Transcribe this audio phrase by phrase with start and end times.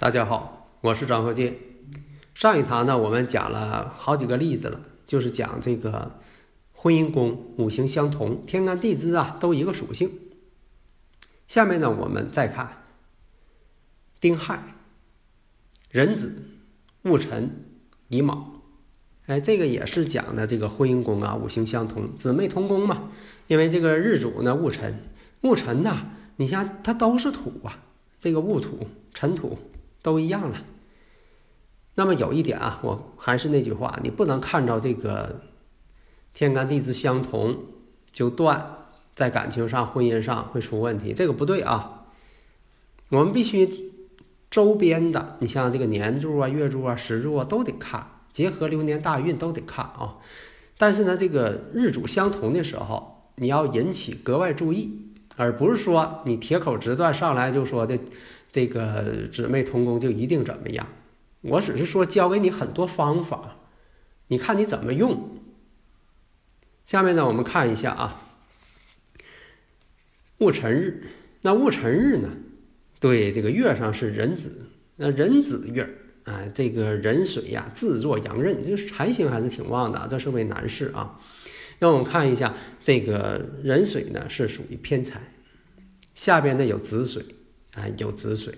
[0.00, 1.58] 大家好，我是张鹤剑。
[2.32, 6.18] 上一堂呢，我们讲了好几个例子了，就是讲这个
[6.72, 10.10] 婚姻宫五行相同，天干地支啊都一个属性。
[11.46, 12.84] 下面呢，我们再看
[14.18, 14.74] 丁亥、
[15.90, 16.44] 壬子、
[17.02, 17.66] 戊辰、
[18.08, 18.62] 乙卯。
[19.26, 23.10] 哎，这个也是讲的这个婚姻宫啊，五行相同，姊妹同宫嘛。
[23.48, 24.98] 因为这个日主呢，戊辰，
[25.42, 27.80] 戊辰呐，你像它都是土啊，
[28.18, 29.58] 这个戊土、辰土。
[30.02, 30.58] 都一样了。
[31.96, 35.42] 那么有一点啊，我还是那句话，你不能看着这个
[36.32, 37.64] 天干地支相同
[38.10, 42.06] 就断，在感情上、婚姻上会出问题，这个不对啊。
[43.10, 43.92] 我们必须
[44.50, 50.16] 周边的，你像这个年柱啊、月柱啊、时柱啊都得看，结合流年大运都得看啊。
[50.78, 57.98] 但是呢，这个日主相同的时候，你要引起格外注意，而不是说你铁口直断上来就说的。
[58.50, 60.86] 这个姊妹同工就一定怎么样？
[61.42, 63.56] 我只是说教给你很多方法，
[64.26, 65.38] 你看你怎么用。
[66.84, 68.22] 下面呢，我们看一下啊，
[70.38, 71.04] 戊辰日。
[71.42, 72.28] 那戊辰日呢，
[72.98, 75.88] 对这个月上是壬子，那壬子月
[76.24, 81.18] 啊，这个壬水呀，自作阳刃，这个财星还是挺旺的，这是位男士啊。
[81.78, 85.32] 那我们看一下这个壬水呢，是属于偏财，
[86.12, 87.24] 下边呢有子水。
[87.74, 88.54] 哎，有子水，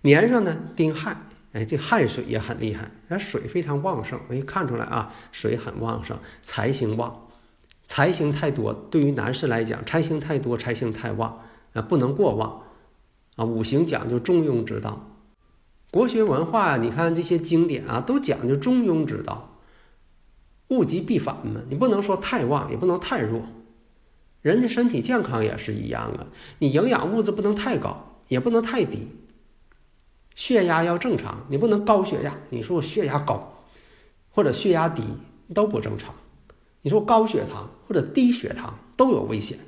[0.00, 1.16] 年上呢丁亥，
[1.52, 7.28] 哎，这亥水也很厉害，那水非常旺盛，我一看出来啊，水很旺盛，财星旺，
[7.86, 11.40] 财星太多，对于男士来讲，财星太多，财星太旺
[11.74, 12.62] 啊，不能过旺
[13.36, 13.44] 啊。
[13.44, 15.08] 五行讲究中庸之道，
[15.90, 19.58] 国学文化，你看这些经典啊，都讲究中庸之道，
[20.68, 23.42] 物极必反嘛，你不能说太旺，也不能太弱。
[24.42, 26.26] 人的身体健康也是一样啊，
[26.58, 29.06] 你营养物质不能太高，也不能太低。
[30.34, 32.36] 血压要正常，你不能高血压。
[32.50, 33.62] 你说我血压高，
[34.30, 35.04] 或者血压低
[35.54, 36.12] 都不正常。
[36.80, 39.58] 你说高血糖或者低血糖都有危险。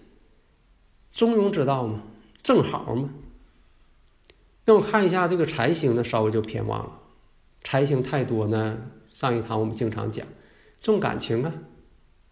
[1.13, 2.03] 中庸之道嘛，
[2.43, 3.11] 正好嘛。
[4.65, 7.01] 那我看一下这个财星呢，稍微就偏旺了。
[7.63, 10.27] 财星太多呢，上一堂我们经常讲
[10.81, 11.53] 重感情啊，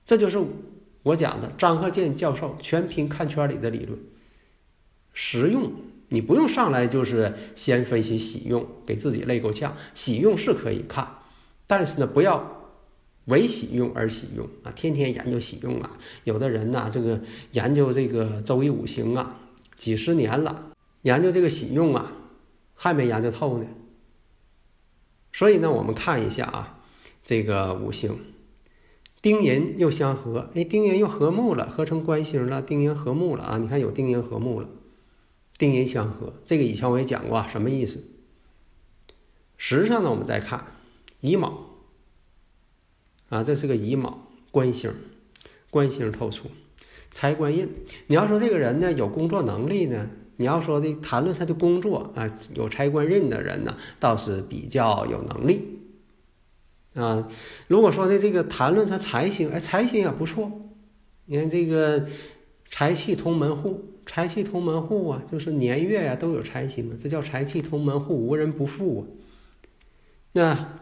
[0.05, 0.45] 这就是。
[1.03, 3.99] 我讲的张鹤剑教授全凭看圈里的理论，
[5.13, 5.73] 实用
[6.09, 9.77] 你不用上来就是先分析喜用，给自己累够呛。
[9.95, 11.19] 喜用是可以看，
[11.67, 12.71] 但是呢，不要
[13.25, 14.71] 为喜用而喜用啊！
[14.73, 15.99] 天天研究喜用啊！
[16.25, 17.21] 有的人呢，这个
[17.53, 19.41] 研究这个周易五行啊，
[19.77, 22.13] 几十年了，研究这个喜用啊，
[22.75, 23.67] 还没研究透呢。
[25.33, 26.81] 所以呢，我们看一下啊，
[27.25, 28.19] 这个五行。
[29.23, 32.61] 丁寅又相合，哎，丁寅又和睦了，合成官星了。
[32.61, 33.59] 丁寅和睦了啊！
[33.59, 34.69] 你看有丁寅和睦了，
[35.57, 38.03] 丁寅相合，这个以前我也讲过啊，什么意思？
[39.57, 40.67] 实际上呢，我们再看
[41.21, 41.67] 乙卯
[43.29, 44.93] 啊，这是个乙卯官星，
[45.71, 46.49] 官星透出
[47.13, 47.69] 财官印。
[48.09, 55.79] 你要说这个人呢有工作能力呢，你要说的谈论他的工作啊，有财官印的人呢，倒是比较有能力。
[56.95, 57.27] 啊，
[57.69, 60.53] 如果说的这个谈论他财星，哎，财星也不错。
[61.25, 62.07] 你看这个
[62.71, 69.03] 财气通门户，财气通门户啊，就是年月呀都有财星，这叫财气通门户，无人不富啊。
[70.33, 70.81] 那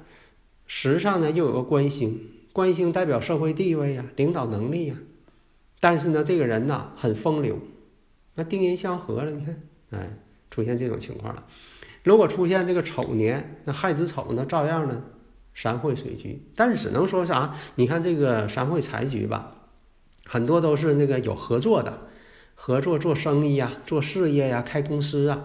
[0.67, 2.21] 时上呢又有个官星，
[2.53, 4.97] 官星代表社会地位呀、领导能力呀。
[5.79, 7.59] 但是呢，这个人呐很风流，
[8.35, 10.19] 那丁寅相合了，你看，哎，
[10.51, 11.47] 出现这种情况了。
[12.03, 15.01] 如果出现这个丑年，那亥子丑呢，照样呢。
[15.53, 17.55] 山会水局，但是只能说啥？
[17.75, 19.53] 你看这个山会财局吧，
[20.25, 22.07] 很多都是那个有合作的，
[22.55, 25.45] 合作做生意呀，做事业呀，开公司啊，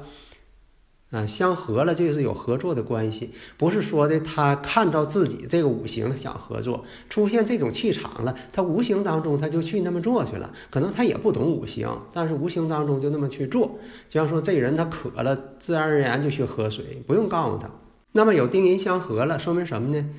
[1.12, 17.70] 啊，相合了就是有合作的关系，不是说的他看到自己这个五行想合作，出现这种气场了，他无形当中他就去那么做去了，可能他也不懂五行，但是无形当中就那么去做，就像说这人他渴了，自然而然就去喝水，不用告诉他。
[18.18, 20.10] 那么有丁寅相合了，说明什么呢？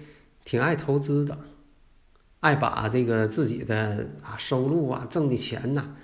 [0.45, 1.39] 挺爱投资的，
[2.41, 5.97] 爱把这个自己的啊收入啊挣的钱呐、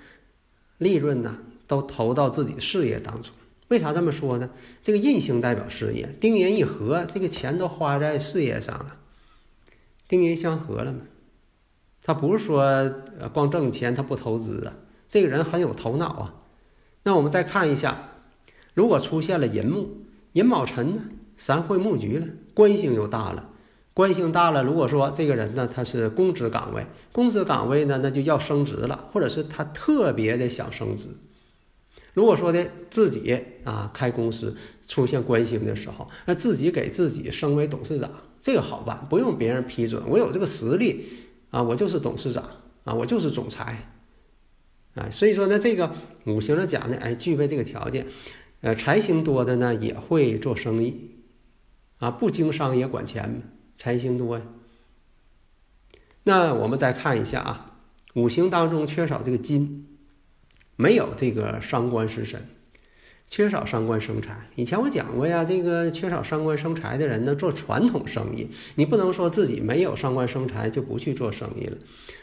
[0.79, 1.37] 利润呐
[1.67, 3.31] 都投到自己事业当中。
[3.67, 4.49] 为啥这么说呢？
[4.81, 8.97] 这个印星代表事业，丁寅一合，这个钱都花在事业上了。
[10.07, 11.01] 丁寅相合了嘛？
[12.01, 12.91] 他不是说
[13.33, 14.73] 光挣钱，他不投资啊。
[15.11, 16.33] 这个人很有头脑啊。
[17.03, 18.09] 那我们再看一下，
[18.73, 20.01] 如果出现了寅木、
[20.31, 21.03] 寅卯辰呢，
[21.37, 23.49] 三会木局了，官星又大了。
[23.95, 31.09] 官星大了，如果说这个人呢，他是公职岗位，公职岗位呢，那就要升职了，或者是他特别的想升职。
[32.15, 34.55] 如果说的自己啊开公司
[34.87, 38.09] 出现官星的时候，那自己给自己升为董事长，
[38.41, 41.05] 这个好办，不用别人批准，我有这个实力
[41.51, 42.49] 啊，我就是董事长
[42.83, 43.91] 啊，我就是总裁，
[44.95, 45.91] 啊，所以说呢，这个
[46.25, 48.07] 五行的讲呢，哎，具备这个条件，
[48.61, 51.11] 呃，财星多的呢也会做生意，
[52.03, 53.43] 啊，不经商也管钱，
[53.77, 54.43] 财星多呀。
[56.23, 57.77] 那我们再看一下啊，
[58.15, 59.87] 五行当中缺少这个金。
[60.75, 62.47] 没有这个伤官食神，
[63.29, 64.35] 缺少伤官生财。
[64.55, 71.77] 以前我讲过呀，这个缺少伤官生财的人呢，做传统生意，你不能说自己没有伤官生财就不去做生意了。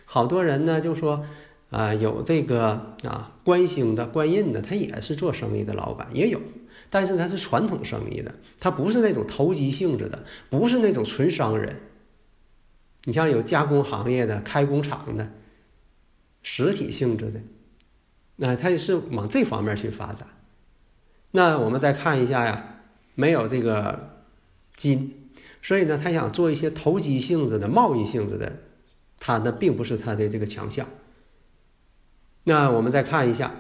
[0.04, 1.24] 好多人呢就说
[1.70, 6.40] 啊，有这个啊官星的、官印的，他也是做生意的老板，也有，
[6.88, 11.80] 但是他是传统生意的，他不是那种投机性质的，不是那种纯商人。
[13.04, 15.30] 你像有加工行业的、开工厂的、
[16.42, 17.40] 实体性质的。
[18.36, 20.26] 那他是往这方面去发展。
[21.32, 22.80] 那我们再看一下呀，
[23.14, 24.24] 没有这个
[24.74, 25.30] 金，
[25.60, 28.60] 所以呢，他想做一些投机性质的、贸易性质的，
[29.18, 30.88] 他呢并不是他的这个强项。
[32.44, 33.54] 那我们再看一下，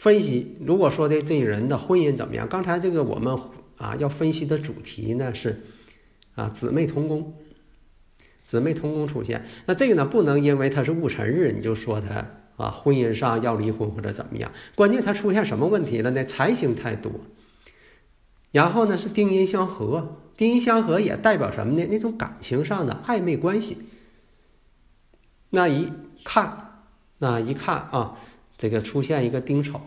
[0.00, 2.48] 分析，如果说的这人的婚姻怎么样？
[2.48, 3.38] 刚才这个我们
[3.76, 5.62] 啊要分析的主题呢是
[6.34, 7.34] 啊姊妹同宫，
[8.42, 12.26] 姊妹同宫出现，那这个呢不能因为他是戊辰日你就说他。
[12.56, 14.52] 啊，婚姻上要离婚或者怎么样？
[14.74, 16.22] 关键他出现什么问题了呢？
[16.24, 17.10] 财星太多，
[18.50, 21.86] 然后呢是丁阴相合，丁阴相合也代表什么呢？
[21.90, 23.78] 那种感情上的暧昧关系。
[25.48, 25.90] 那一
[26.22, 26.82] 看，
[27.16, 28.18] 那一看啊，
[28.60, 29.80] 这个出现一个丁丑，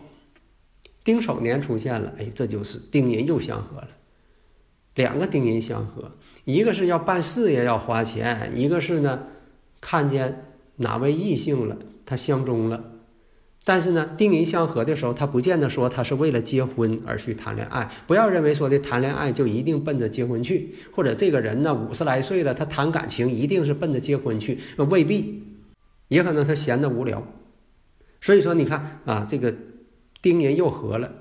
[1.04, 3.88] 丁丑年出现了，哎，这就是丁寅又相合了，
[4.96, 6.10] 两个丁寅相合，
[6.44, 9.28] 一个是要办事业要花钱，一个是呢
[9.80, 10.46] 看见
[10.78, 11.76] 哪位异性了。
[12.04, 12.84] 他相中了，
[13.62, 17.88] 但是呢，丁寅相合的时候，他不见得说他是为了结婚而去谈恋爱。
[18.08, 24.58] 不要认为说的谈恋爱就一定奔着结婚去，或者这个人呢五十来岁了，他谈感情一定是奔着结婚去，
[24.90, 25.44] 未必，
[26.08, 27.24] 也可能他闲得无聊。
[28.24, 29.54] 所以说，你看啊，这个
[30.22, 31.12] 丁寅又合了，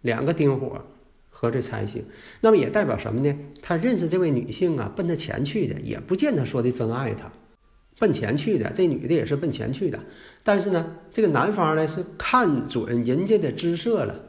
[0.00, 0.84] 两个丁火
[1.30, 2.04] 合这财星，
[2.40, 3.38] 那么也代表什么呢？
[3.62, 7.30] 他认识这位女性啊，奔着钱去的，也不见得说的真爱她。
[8.00, 10.00] 奔钱去的，这女的也是奔钱去的，
[10.42, 14.22] 但是呢，这个男方呢是看准人家的姿色了，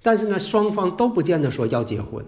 [0.00, 2.24] 但是呢，双方都不见得说要结婚，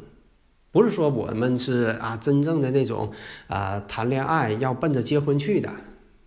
[0.73, 3.13] 不是说我们是啊真正的那种
[3.47, 5.71] 啊谈恋爱要奔着结婚去的，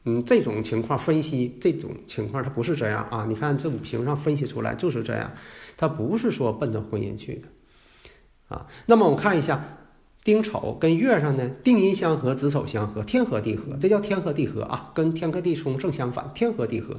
[0.06, 5.32] 嗯，这种情况分析这种情况它不是这样啊，你看这五行上分析出来就是这样，
[5.78, 9.76] 它不是说奔着婚姻去的，啊，那么我们看一下。
[10.22, 16.98] 丁丑跟月上呢，丁寅相合，子丑相合，天合地合，这叫天合地合啊，跟天克地冲正相反，天合地合。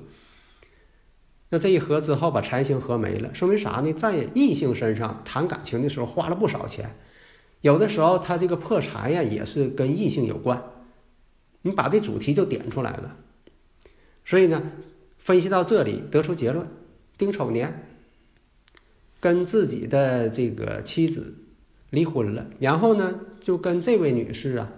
[1.50, 3.92] 那这一合之后，把财星合没了，说明啥呢？
[3.92, 6.96] 在异性身上谈感情的时候花了不少钱，
[7.60, 10.60] 有的时候他这个破财呀，也是跟异性有关。
[11.62, 13.16] 你把这主题就点出来了，
[14.24, 14.62] 所以呢，
[15.18, 16.66] 分析到这里得出结论：
[17.16, 17.86] 丁丑年
[19.20, 21.36] 跟自己的这个妻子。
[21.90, 24.70] 离婚了，然后呢，就跟这位女士啊，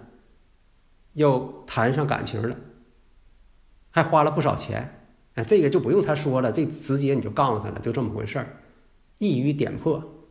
[1.13, 2.57] 又谈上感情了，
[3.91, 8.57] 还花了不少钱，哎，这个就不用他说了，这直接你就告诉他了，就这么回事儿，
[9.19, 10.25] 一语点破。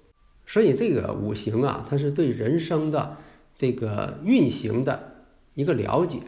[0.44, 3.16] 所以这个五行啊，它是对人生的
[3.54, 6.18] 这个运行的一个了解，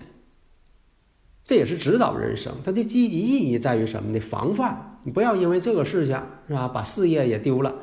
[1.44, 2.54] 这也是指导人生。
[2.64, 4.20] 它的积极意义在于什么呢？
[4.20, 7.74] 防范你不要因为这个事情是吧，把事业也丢了，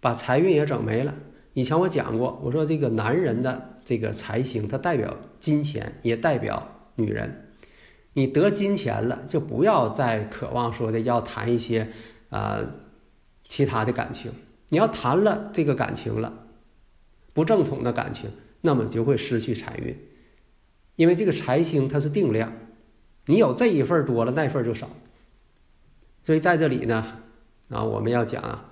[0.00, 1.14] 把财运也整没了。
[1.54, 7.48] 以前我讲过，我说这个男人的这个财星，它代表金钱，也代表女人。
[8.14, 11.88] 你得金钱了，就不要再渴望说的要谈一些
[12.30, 12.60] 啊
[13.46, 14.30] 其他的感情。
[14.68, 16.32] 你要谈了这个感情了，
[17.32, 18.30] 不正统的感情，
[18.60, 19.96] 那么就会失去财运，
[20.96, 22.52] 因为这个财星它是定量，
[23.26, 24.88] 你有这一份多了，那份就少。
[26.24, 27.18] 所以在这里呢，
[27.70, 28.64] 啊，我们要讲啊，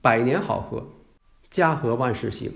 [0.00, 0.86] 百年好合。
[1.48, 2.52] 家和万事兴。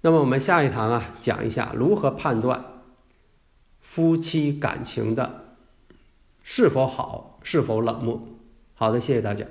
[0.00, 2.64] 那么我们下一堂啊，讲一下如何判断
[3.80, 5.56] 夫妻感情的
[6.42, 8.26] 是否好，是否冷漠。
[8.74, 9.44] 好的，谢谢大家。